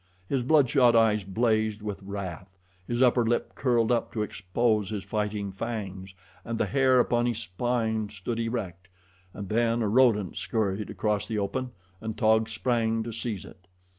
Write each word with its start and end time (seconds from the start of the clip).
His 0.27 0.41
bloodshot 0.41 0.95
eyes 0.95 1.23
blazed 1.23 1.83
with 1.83 2.01
wrath, 2.01 2.57
his 2.87 3.03
upper 3.03 3.23
lip 3.23 3.53
curled 3.53 3.91
up 3.91 4.11
to 4.13 4.23
expose 4.23 4.89
his 4.89 5.03
fighting 5.03 5.51
fangs, 5.51 6.15
and 6.43 6.57
the 6.57 6.65
hair 6.65 6.99
upon 6.99 7.27
his 7.27 7.37
spine 7.37 8.09
stood 8.09 8.39
erect, 8.39 8.87
and 9.31 9.47
then 9.47 9.83
a 9.83 9.87
rodent 9.87 10.37
scurried 10.37 10.89
across 10.89 11.27
the 11.27 11.37
open 11.37 11.69
and 12.01 12.17
Taug 12.17 12.49
sprang 12.49 13.03
to 13.03 13.13
seize 13.13 13.45
it. 13.45 13.67